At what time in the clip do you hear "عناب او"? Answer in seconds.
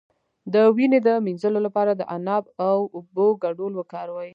2.13-2.79